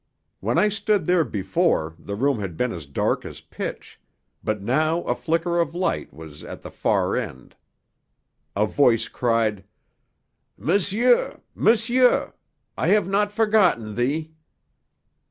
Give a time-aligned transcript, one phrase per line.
[0.39, 3.99] When I stood there before the room had been as dark as pitch,
[4.43, 7.55] but now a flicker of light was at the far end.
[8.55, 9.63] A voice cried:
[10.57, 11.39] "M'sieur!
[11.53, 12.33] M'sieur!
[12.75, 14.33] I have not forgotten thee!"